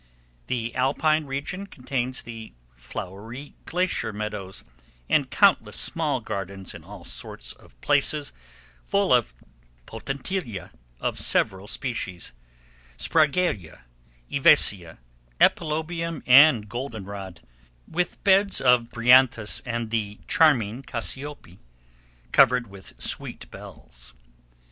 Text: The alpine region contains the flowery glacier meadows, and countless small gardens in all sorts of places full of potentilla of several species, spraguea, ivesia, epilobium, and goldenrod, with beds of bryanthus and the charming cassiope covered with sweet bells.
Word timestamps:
The 0.47 0.73
alpine 0.75 1.25
region 1.27 1.67
contains 1.67 2.23
the 2.23 2.53
flowery 2.75 3.53
glacier 3.65 4.11
meadows, 4.11 4.63
and 5.07 5.29
countless 5.29 5.77
small 5.77 6.21
gardens 6.21 6.73
in 6.73 6.83
all 6.83 7.03
sorts 7.03 7.53
of 7.53 7.79
places 7.81 8.31
full 8.87 9.13
of 9.13 9.35
potentilla 9.85 10.71
of 10.99 11.19
several 11.19 11.67
species, 11.67 12.33
spraguea, 12.97 13.83
ivesia, 14.27 14.97
epilobium, 15.39 16.23
and 16.25 16.67
goldenrod, 16.67 17.41
with 17.87 18.23
beds 18.23 18.59
of 18.59 18.89
bryanthus 18.89 19.61
and 19.67 19.91
the 19.91 20.17
charming 20.27 20.81
cassiope 20.81 21.59
covered 22.31 22.65
with 22.65 22.99
sweet 22.99 23.51
bells. 23.51 24.15